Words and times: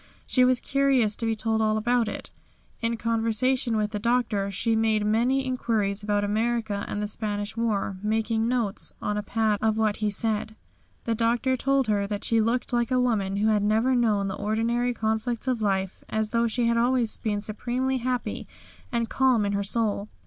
She 0.25 0.43
was 0.43 0.59
curious 0.59 1.15
to 1.17 1.27
be 1.27 1.35
told 1.35 1.61
all 1.61 1.77
about 1.77 2.07
it. 2.07 2.31
In 2.81 2.97
conversation 2.97 3.77
with 3.77 3.91
the 3.91 3.99
Doctor 3.99 4.49
she 4.49 4.75
made 4.75 5.05
many 5.05 5.45
inquiries 5.45 6.01
about 6.01 6.23
America 6.23 6.85
and 6.87 7.03
the 7.03 7.07
Spanish 7.07 7.55
war, 7.55 7.97
making 8.01 8.47
notes 8.47 8.95
on 8.99 9.15
a 9.15 9.21
pad 9.21 9.59
of 9.61 9.77
what 9.77 9.97
he 9.97 10.09
said. 10.09 10.55
The 11.03 11.13
Doctor 11.13 11.55
told 11.55 11.85
her 11.85 12.07
that 12.07 12.23
she 12.23 12.41
looked 12.41 12.73
like 12.73 12.89
a 12.89 12.99
woman 12.99 13.35
who 13.35 13.49
had 13.49 13.61
never 13.61 13.93
known 13.95 14.27
the 14.27 14.33
ordinary 14.33 14.95
conflicts 14.95 15.47
of 15.47 15.61
life, 15.61 16.03
as 16.09 16.29
though 16.29 16.47
she 16.47 16.65
had 16.65 16.77
always 16.77 17.17
been 17.17 17.41
supremely 17.43 17.99
happy 17.99 18.47
and 18.91 19.07
calm 19.07 19.45
in 19.45 19.51
her 19.51 19.63
soul. 19.63 20.09